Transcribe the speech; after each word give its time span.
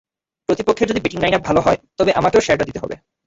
প্রতিপক্ষের 0.49 0.89
যদি 0.89 0.99
batting 0.99 1.19
lineup 1.21 1.43
ভালো 1.45 1.59
হয়, 1.61 1.79
তবে 1.97 2.11
আমাকেও 2.13 2.41
সেরাটা 2.41 2.65
দিতে 2.65 2.79
হবে। 2.79 2.95